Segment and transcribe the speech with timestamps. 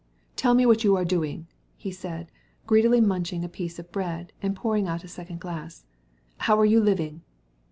[0.35, 1.45] Tell me what you're doing,"
[1.77, 2.27] he went on,
[2.65, 5.87] greedily munching a piece of bread, and pouring out another glassful.
[6.37, 7.21] "How are you living?"